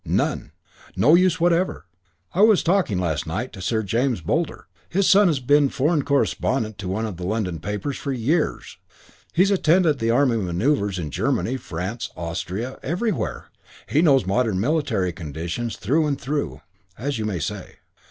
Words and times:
None. 0.03 0.51
No 0.95 1.13
use 1.13 1.39
whatever. 1.39 1.85
I 2.33 2.41
was 2.41 2.63
talking 2.63 2.97
last 2.97 3.27
night 3.27 3.53
to 3.53 3.61
Sir 3.61 3.83
James 3.83 4.19
Boulder. 4.21 4.65
His 4.89 5.07
son 5.07 5.27
has 5.27 5.39
been 5.39 5.69
foreign 5.69 6.01
correspondent 6.01 6.79
to 6.79 6.87
one 6.87 7.05
of 7.05 7.17
the 7.17 7.23
London 7.23 7.59
papers 7.59 7.97
for 7.97 8.11
years. 8.11 8.79
He's 9.31 9.51
attended 9.51 9.99
the 9.99 10.09
army 10.09 10.37
manoeuvres 10.37 10.97
in 10.97 11.11
Germany, 11.11 11.55
France, 11.57 12.09
Austria 12.17 12.79
everywhere. 12.81 13.51
He 13.87 14.01
knows 14.01 14.25
modern 14.25 14.59
military 14.59 15.13
conditions 15.13 15.75
through 15.75 16.07
and 16.07 16.19
through, 16.19 16.61
as 16.97 17.19
you 17.19 17.25
may 17.25 17.37
say. 17.37 17.75